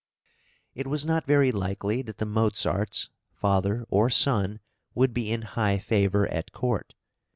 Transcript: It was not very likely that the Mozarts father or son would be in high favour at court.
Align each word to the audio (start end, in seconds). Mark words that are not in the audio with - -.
It 0.73 0.87
was 0.87 1.05
not 1.05 1.25
very 1.27 1.51
likely 1.51 2.01
that 2.01 2.17
the 2.17 2.25
Mozarts 2.25 3.11
father 3.35 3.85
or 3.87 4.09
son 4.09 4.59
would 4.95 5.13
be 5.13 5.29
in 5.31 5.43
high 5.43 5.77
favour 5.77 6.27
at 6.33 6.51
court. 6.51 6.95